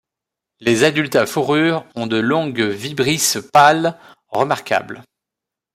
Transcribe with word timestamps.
Les 0.61 0.83
adultes 0.83 1.15
à 1.15 1.27
fourrure 1.27 1.85
ont 1.93 2.07
de 2.07 2.17
longues 2.17 2.63
vibrisses 2.63 3.37
pâles 3.53 3.99
remarquables. 4.29 5.03